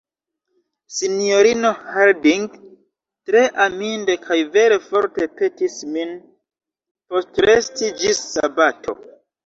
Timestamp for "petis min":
5.39-6.19